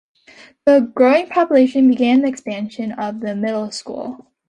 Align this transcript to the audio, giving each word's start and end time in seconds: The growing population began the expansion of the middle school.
The 0.65 0.79
growing 0.95 1.27
population 1.27 1.87
began 1.87 2.23
the 2.23 2.27
expansion 2.27 2.91
of 2.93 3.19
the 3.19 3.35
middle 3.35 3.69
school. 3.69 4.31